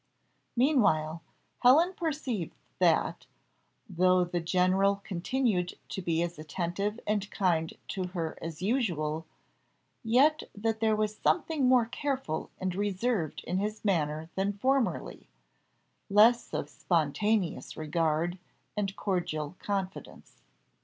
Meanwhile, 0.55 1.21
Helen 1.61 1.93
perceived 1.93 2.55
that, 2.79 3.27
though 3.87 4.25
the 4.25 4.39
general 4.39 4.95
continued 4.95 5.77
to 5.89 6.01
be 6.01 6.23
as 6.23 6.39
attentive 6.39 6.99
and 7.05 7.29
kind 7.29 7.71
to 7.89 8.05
her 8.05 8.35
as 8.41 8.63
usual, 8.63 9.27
yet 10.03 10.41
that 10.55 10.79
there 10.79 10.95
was 10.95 11.15
something 11.17 11.67
more 11.67 11.85
careful 11.85 12.49
and 12.57 12.73
reserved 12.73 13.43
in 13.43 13.59
his 13.59 13.85
manner 13.85 14.31
than 14.33 14.53
formerly, 14.57 15.27
less 16.09 16.51
of 16.51 16.67
spontaneous 16.67 17.77
regard, 17.77 18.39
and 18.75 18.95
cordial 18.95 19.55
confidence. 19.59 20.41